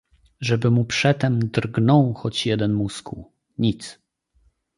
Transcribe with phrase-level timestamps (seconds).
[0.41, 3.99] "Żeby mu przy tem drgnął choć jeden muskuł, nic."